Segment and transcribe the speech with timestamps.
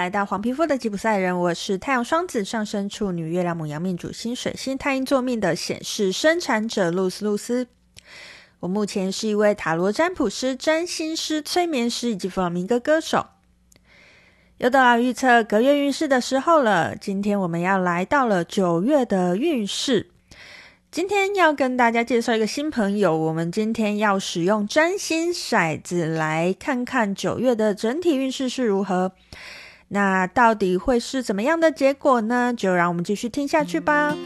[0.00, 7.66] 来到黄皮肤的吉普赛人，我是太阳双子上升处女月亮母羊命主星水星太阴坐命的显示生产者露丝露丝。
[8.60, 13.26] 我目前是一位塔罗占卜师、占星师、催眠师以及弗朗明哥歌手。
[14.56, 20.08] 又到了预测隔月运势的时候了，今天我们要来到了九月的运势。
[20.90, 29.12] 今天要跟大家介绍一个新朋友，我们今天要使用占星骰子来看看九月的整体运势是如何。
[29.92, 32.54] 那到底会是怎么样的结果呢？
[32.56, 34.16] 就让我们继续听下去吧。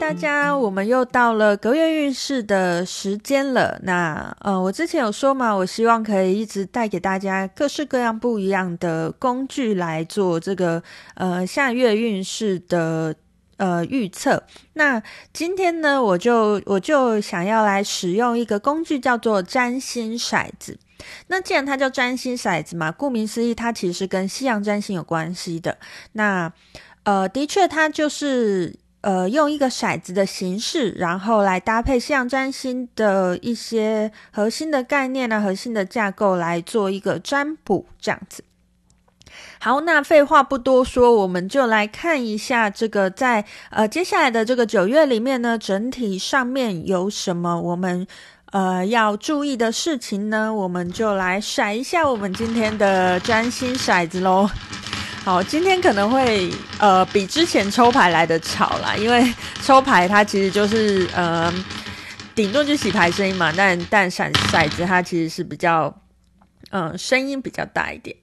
[0.00, 3.78] 大家我们又到了隔月运势的时间了。
[3.84, 10.82] 那呃，我之前有说嘛，我希望可以一直带给大家各式各样不一样的工具来做这个
[11.14, 13.14] 呃下月运势的
[13.58, 14.42] 呃预测。
[14.72, 15.00] 那
[15.32, 20.78] 今天呢，我就我就想要来使用一个工具，叫做占星骰子。
[21.26, 25.76] 那既然它叫占星骰子嘛，顾名思义，它其实跟西洋占星有关系的。
[26.12, 26.50] 那
[27.04, 28.78] 呃，的确，它就是。
[29.00, 38.42] 呃，用一个骰子的形式，然后来搭配西洋占星的一些核心的概念啊，核心的架构来做一个占卜，这样子。
[39.60, 48.06] 好，那废话不多说，我们就来看一下这个在呃接下来的这个九月里面呢，整体上面有什么我们
[48.52, 50.54] 呃要注意的事情呢？
[50.54, 54.48] 我们就来甩一下我们今天的占星骰子喽。
[55.24, 56.48] 好，今天可能会
[56.78, 61.52] 呃比之前抽牌来的吵啦，因为 抽牌它其实就是呃
[62.34, 65.92] 顶多就洗牌声音嘛，但但骰骰子它其实是比较
[66.70, 68.14] 嗯、声音比较大一点。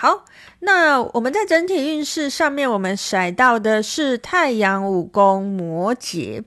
[0.00, 0.24] 好，
[0.60, 6.42] 那我们在整体运势上面，我们甩到的是太阳五宫摩羯。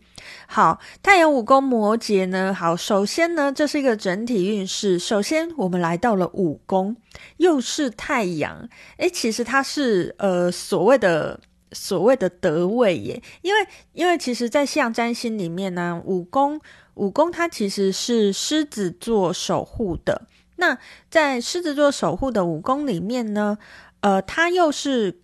[0.47, 2.51] 好，太阳五宫摩羯呢？
[2.51, 4.97] 好，首先呢，这是一个整体运势。
[4.97, 6.97] 首先，我们来到了五宫，
[7.37, 8.67] 又是太阳。
[8.97, 11.39] 诶，其实它是呃所谓的
[11.71, 16.59] 所谓的得位耶，因为因为其实在西洋占星里面呢，五宫
[16.95, 20.23] 五宫它其实是狮子座守护的。
[20.63, 20.77] 那
[21.09, 23.57] 在狮子座守护的五宫里面呢，
[23.99, 25.19] 呃，它又是。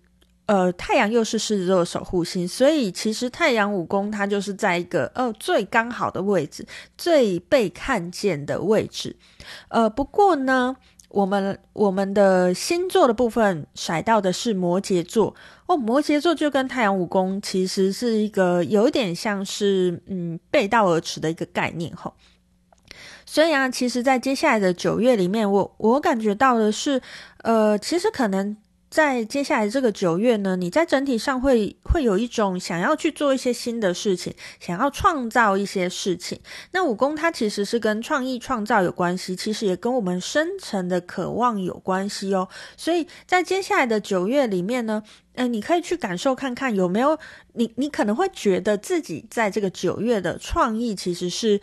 [0.46, 6.66] 呃，太阳又是狮子座的守护星，所以其实太阳五宫它就是在一个呃最刚好的位置，
[6.98, 9.14] 最被看见的位置。
[9.68, 10.76] 呃，不过呢，
[11.10, 15.36] 我们我们的星座的部分甩到的是摩羯座
[15.66, 22.12] 哦，摩羯座就跟太阳五宫其实是一个有点像是嗯背道而驰的一个概念吼。
[23.32, 27.00] 所以啊，其实，在接下来的九月里面，我我感觉到的是，
[27.44, 28.56] 呃，其实可能。
[28.90, 36.40] 在接下来这个九月呢，你在整体上会会有一种想要去做一些新的事情，想要创造一些事情。
[36.72, 42.48] 那五宫它其实是跟创意创造有关系，其实也跟我们深层的渴望有关系哦。
[42.76, 45.04] 所以在接下来的九月里面呢，
[45.34, 47.16] 呃，你可以去感受看看有没有
[47.52, 51.60] 你，你可能会觉得自己在这个九月的创意其实是。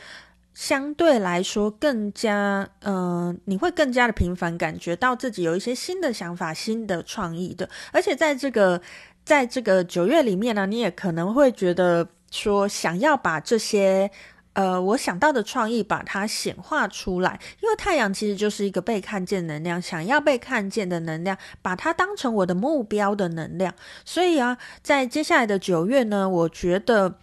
[0.58, 7.70] 相对来说，更加，嗯、你会更加的频繁感觉到自己有一些新的想法、新的创意的。
[7.94, 8.82] 而且在这个，
[9.24, 14.10] 在这个九月里面呢，你也可能会觉得说，想要把这些，
[14.54, 17.40] 呃，我想到的创意把它显化出来。
[17.62, 23.72] 因为太阳其实就是一个被看见能量，想要被看见的能量，把它当成我的目标的能量。
[24.04, 27.20] 所以啊，在接下来的九月呢，我觉得。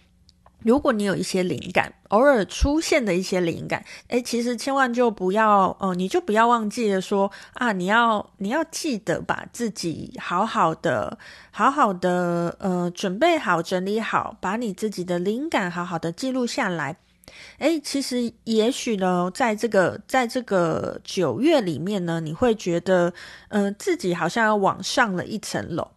[0.63, 11.17] 如果你有一些灵感，偶尔出现的一些灵感，诶，其实千万就不要，哦、你就不要忘记了说啊，你要你要记得把自己好好的、
[11.51, 16.95] 好好的，呃，准备好、整理好，把你自己的灵感好好的记录下来。
[17.59, 23.13] 诶，其实也许呢，在这个在这个九月里面呢，你会觉得，
[23.49, 25.91] 呃，自己好像要往上了一层楼。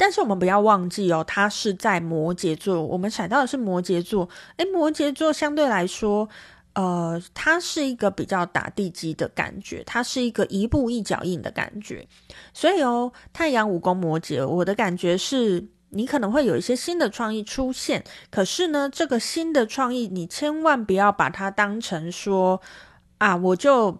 [0.00, 4.26] 但是我们不要忘记哦，它是在摩羯座，我们闪到的是摩羯座。
[4.56, 6.26] 诶，摩羯座相对来说，
[6.72, 12.08] 呃，它是一个比较打地基的感觉，它是一个一步一脚印的感觉。
[12.54, 18.02] 所以哦，太阳五宫摩羯，我的感觉是你可能会有一些新的创意出现。
[18.30, 22.62] 可是呢，这个新的创意，你千万不要把它当成说
[23.18, 23.98] 啊，我就。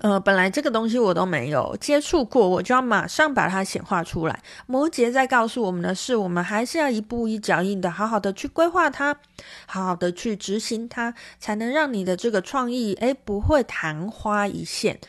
[0.00, 4.42] 呃，本来这个东西我都没有接触过，我就要马上把它显化出来。
[4.66, 9.16] 摩羯在告诉我们的是，我们还是要一步一脚印的，好好的去规划它，
[9.66, 15.00] 好好的去执行它，才能让你的这个创意，诶，不会昙花一现。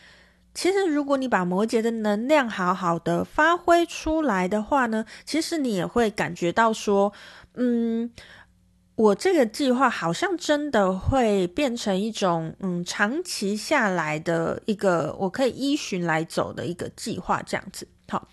[0.54, 7.12] 其实，如果你把摩羯的能量好好的发挥出来的话呢，其实你也会感觉到说，
[7.54, 8.10] 嗯。
[9.00, 17.88] 我这个计划好像真的会变成一种，嗯，长期下来的一个我可以依循来走的一个计划，这样子。
[18.10, 18.28] 好，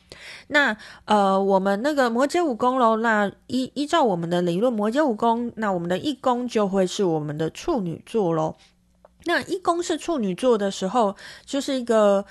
[0.48, 0.76] 那
[1.06, 8.58] 呃，我们那个摩羯五宫喽，那依依照我们的理论，摩羯五宫，那我们的一宫就会是我们的处女座喽。
[9.24, 11.16] 那一宫是处女座的时候，
[11.46, 12.26] 就是一个。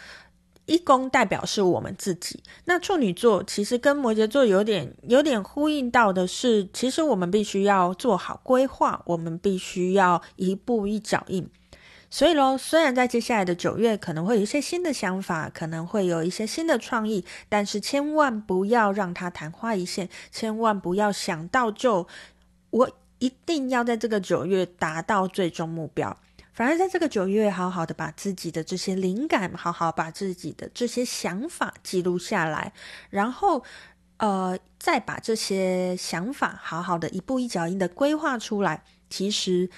[0.66, 11.48] 一宫代表是我们自己，那处女座其实跟摩羯座有点有点呼应到的是，其实我们必须要做好规划，我们必须要一步一脚印。
[12.08, 22.06] 所以喽，虽然在接下来的九月可能会有一些新的想法，可能会有一些新的创意，但是千万不要让它昙花一现，千万不要想到就
[22.70, 26.16] 我一定要在这个九月达到最终目标。
[26.56, 32.72] 反而在这个九月，好好的把自己的这些灵感，好好把自己的这些想法记录下来，
[33.10, 33.62] 然后，
[34.16, 38.82] 呃，再把这些想法好好的一步一脚印的规划出来。
[39.10, 39.68] 其实，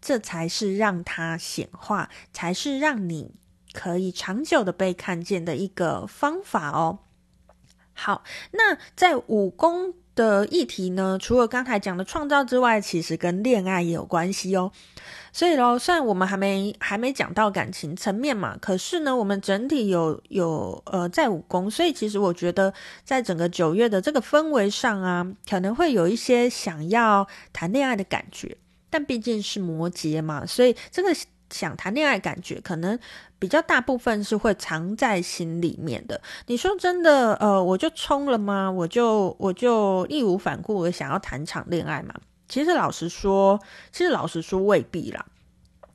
[0.00, 3.34] 这才是让它显化，才是让你
[3.72, 7.00] 可以长久的被看见的一个方法哦。
[7.92, 14.70] 好，那在五宫的议题呢，除了刚才讲的创造之外，其实跟恋爱也有关系哦。
[15.38, 22.74] 所以喽，虽然我们还没还没讲到感情层面嘛，可是呢，我们整体有有呃在五宫，所以其实我觉得
[23.04, 28.56] 在整个九月的这个氛围上啊，可能会有一些想要谈恋爱的感觉，
[28.90, 31.14] 但毕竟是摩羯嘛，所以这个
[31.50, 32.98] 想谈恋爱感觉可能
[33.38, 36.20] 比较大部分是会藏在心里面的。
[36.48, 38.68] 你说真的，呃，我就冲了吗？
[38.68, 42.12] 我就我就义无反顾的想要谈场恋爱嘛？
[42.48, 43.60] 其实老实说，
[43.92, 45.26] 其实老实说未必啦。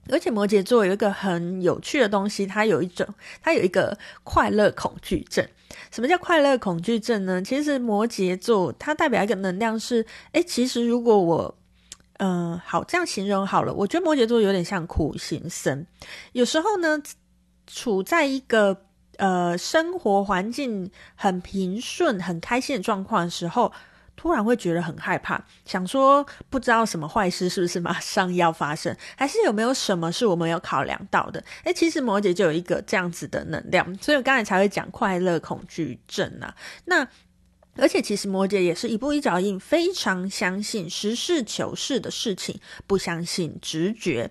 [0.09, 3.07] 而且摩羯座有一个很有趣的东西，它有一种，
[3.41, 5.47] 它有一个快乐恐惧症。
[5.91, 7.41] 什么叫快乐恐惧症呢？
[7.41, 11.57] 其实摩羯座它代表一个能量是，诶，其实如果我，
[12.17, 15.85] 嗯、呃，好，这样形容好了，我觉得摩羯座有点像苦行僧。
[16.33, 17.01] 有时候呢，
[17.65, 18.85] 处在一个
[19.15, 23.71] 呃生活环境很平顺、很开心的状况的时候。
[24.15, 31.43] 突然会觉得很害怕，想说不知道什么坏事是不是马上要发生，还是有没有什么是我们有考量到的？
[31.63, 36.55] 诶，其实摩羯就有一个这样子的能量，所以我刚才才会讲快乐恐惧症啊。
[36.85, 37.07] 那
[37.75, 44.29] 而且其实摩羯也是一步一脚印，非常相信实事求是的事情，不相信直觉。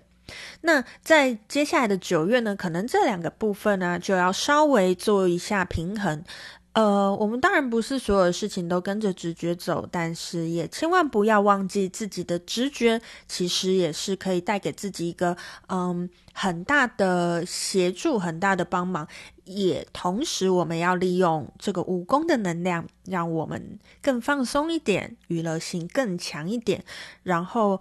[0.61, 6.23] 那在接下来的九月呢，可能这两个部分呢，就要稍微做一下平衡。
[6.73, 15.37] 呃，我们当然不是所有的事情都跟着直觉走，但是也千万不要忘记自己的直觉，其实也是可以带给自己一个
[15.67, 19.07] 嗯很大的协助、很大的帮忙。
[19.45, 26.83] 也同时，我们要利用这个武功的能量，让我们更放松一点，娱乐性更强一点。
[27.21, 27.79] 然后，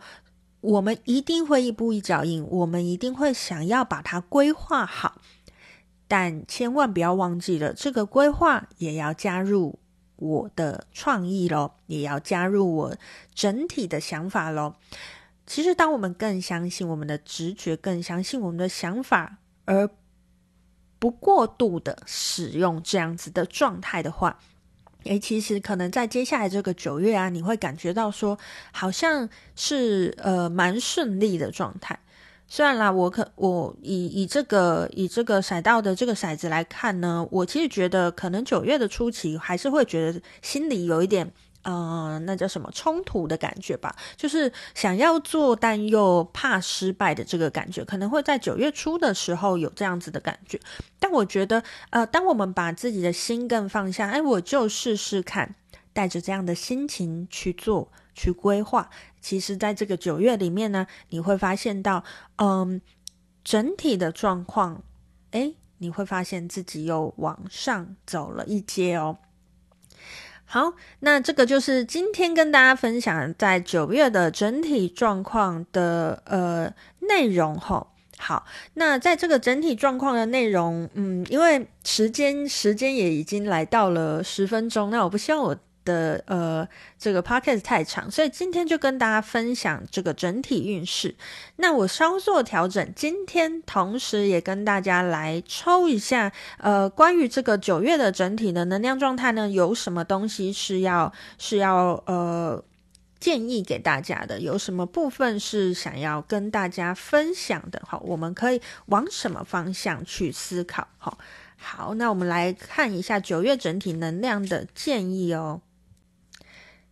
[0.61, 5.23] 我们一定会一步一脚印，我们一定会想要把它规划好。
[6.15, 9.79] 但千万不要忘记了，这个规划也要加入
[10.17, 12.97] 我的创意咯，也要加入我
[13.35, 14.77] 整体的想法咯。
[15.47, 19.89] 其实，当我们更相信我们的直觉，更相信我们的想法，而
[20.99, 24.39] 不过度的使用这样子的状态的话，
[25.05, 28.39] 诶，其实可能在接下来这个九月啊，你会感觉到说，
[28.71, 31.99] 好像是呃蛮顺利的状态。
[32.47, 41.33] 虽然啦，我可我以以这个以这个骰到的这个骰子来看呢，我其实觉得可能九月的初期还是会觉得心里有一点，
[41.63, 50.61] 呃，那叫什么冲突的感觉吧，就是想要做但又怕失败的这个感觉，可能会在九月初的时候有这样子的感觉。
[50.99, 55.55] 但我觉得，呃，当我们把自己的心更放下，哎，我就试试看，
[55.93, 57.91] 带着这样的心情去做。
[58.15, 58.91] 去规划，
[59.23, 62.05] 其实，在这个九月里面呢，你会发现到，
[62.37, 62.83] 嗯，
[63.43, 64.85] 整体的状况，
[65.31, 69.17] 诶，你会发现自己又往上走了一阶哦。
[70.45, 76.71] 好，那这个就是今天跟大家分享在九月的整体状况的呃
[77.09, 77.95] 内容吼。
[78.19, 78.45] 好，
[78.75, 85.59] 那在这个整体状况的内容，嗯，因为时间时间也已经来到了十分钟，那我不希望我。
[85.85, 86.67] 的呃，
[86.99, 91.15] 这个 podcast 太长，所以今天就跟大家分享这个整体运势。
[91.57, 102.63] 那我稍作调整，今天同时也跟大家来抽一下，呃，关于这个九月的整体的能量状态呢，有什么东西是要是要呃
[103.19, 104.41] 建议给大家的？
[104.41, 107.81] 有什么部分是想要跟大家分享的？
[107.87, 110.89] 好，我们可以往什么方向去思考？
[110.99, 111.19] 好，
[111.57, 115.61] 好，那我们来看一下九月整体能量的建议哦。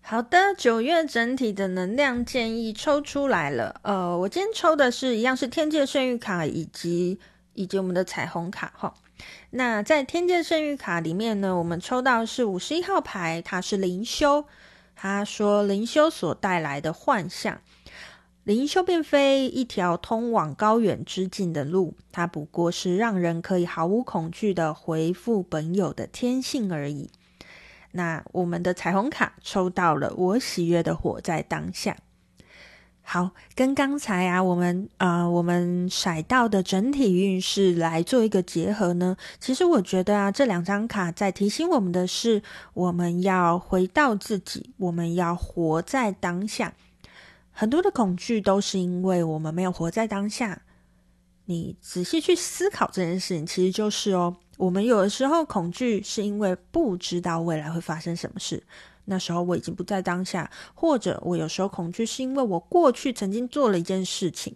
[0.02, 3.80] 好的，九月整体的能量建议抽出来了。
[3.82, 7.20] 呃，我今天抽的是一样是天界圣域卡以及
[7.54, 8.92] 以及我们的彩虹卡哈。
[9.50, 14.46] 那在天界圣域卡里面呢，我们抽到是五十一号牌，它是灵修。
[14.96, 17.60] 他说灵修所带来的幻象，
[18.44, 27.10] 灵修并非一条通往高远之境的路，它不过是让人可以毫无恐惧的回复本有的天性而已。
[27.92, 31.96] 那我们的彩虹卡抽到了，我喜悦的活在当下。
[33.02, 39.16] 好，跟刚才啊，我们呃，我们骰到的整体运势来做一个结合呢。
[39.40, 42.40] 其实我觉得啊，这两张卡在提醒我们的是，
[42.72, 46.74] 我们要回到自己，我们要活在当下。
[47.50, 50.62] 很多的恐惧都是因为我们没有活在当下。
[51.50, 54.36] 你仔细去思考这件事情，其实就是哦。
[54.56, 58.62] 我们有的时候恐惧是因为不知道未来会发生什么事，
[59.06, 64.54] 那时候我已经不在当下；或者我有时候恐惧是因为我过去曾经做了一件事情，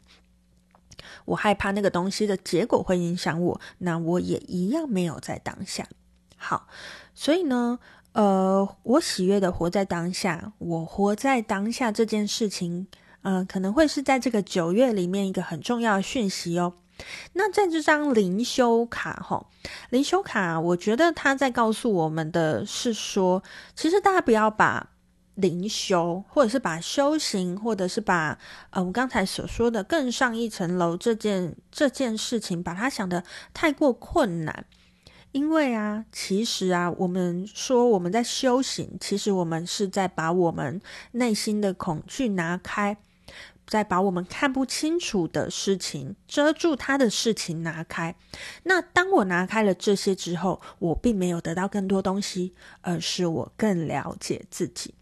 [1.25, 5.89] 我害怕那个东西的结果会影响我，那我也一样没有在当下。
[6.37, 6.69] 好，
[7.15, 7.79] 所以呢，
[8.13, 12.87] 呃，我喜悦的活在当下，我活在当下这件事情，
[13.23, 16.75] 呃，可能会是在这个九月里面一个很重要的讯息哦。
[17.35, 19.47] 那在这张灵修卡哈，
[19.91, 23.43] 灵修卡，我觉得他在告诉我们的是说，
[23.75, 24.91] 其实大家不要把
[25.35, 28.39] 灵修，或者是把修行，或者是把
[28.71, 34.65] 呃我刚才所说的更上一层楼这件这件事情，把它想得太过困难。
[35.33, 40.81] 因为啊，其实啊，我们说我们在修行，其实我们是在把我们
[41.11, 42.97] 内心的恐惧拿开。
[43.67, 48.15] 再把我们看不清楚的事情遮住，它的事情拿开。
[48.65, 54.95] 那当我拿开了这些之后，我并没有得到更多东西，而是我更了解自己。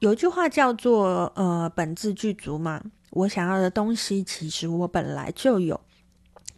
[0.00, 2.82] 有一句话叫做“呃，本自具足”嘛。
[3.10, 5.80] 我想要的东西，其实我本来就有，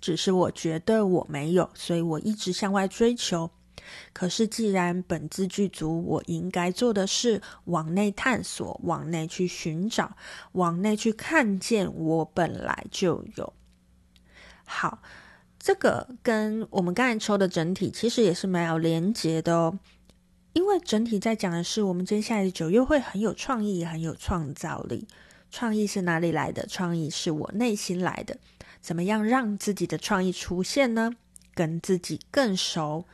[0.01, 3.51] 只是我觉得我没有，所以我一直向外追求。
[4.13, 10.17] 可是，既然本自具足，我应该做的是往内探索，往内去寻找，
[10.53, 13.53] 往内去看见我本来就有。
[14.65, 15.03] 好，
[15.59, 19.79] 这个跟我们刚才抽的整体其实也是蛮有连结的哦。
[20.53, 25.07] 因为整体在讲的是，我们接下来的九月会很有创意，很有创造力。
[25.51, 26.67] 创意是哪里来的？
[26.67, 28.39] 创意是我内心来的。
[28.81, 31.13] 怎么样让自己的创意出现呢？
[31.55, 33.05] 跟自己更熟。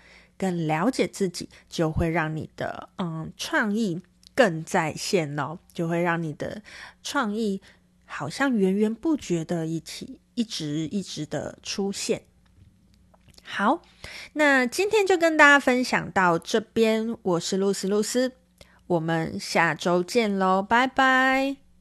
[0.43, 4.03] 更了解自己，就会让你的嗯创意
[4.35, 6.63] 更在线哦，就会让你的
[7.01, 7.63] 创意
[8.05, 12.23] 好像源源不绝的一起一直一直的出现。
[13.45, 13.83] 好，
[14.33, 18.33] 那今天就跟大家分享到这边，我是露丝露丝，
[18.89, 21.72] 我们下周见喽，拜拜。